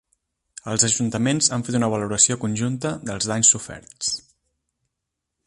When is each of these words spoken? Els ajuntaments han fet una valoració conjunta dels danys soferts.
Els 0.71 0.85
ajuntaments 0.87 1.49
han 1.57 1.65
fet 1.67 1.77
una 1.81 1.89
valoració 1.95 2.39
conjunta 2.47 2.95
dels 3.11 3.29
danys 3.33 3.53
soferts. 3.57 4.11